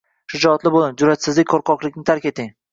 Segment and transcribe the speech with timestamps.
[0.33, 2.55] Shijoatli bo‘ling, jur’atsizlik, qo‘rqoqlikni tark eting.